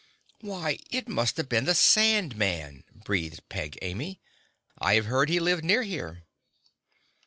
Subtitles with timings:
[0.39, 4.19] "Why, it must have been the Sand Man," breathed Peg Amy.
[4.79, 6.23] "I have heard he lived near here."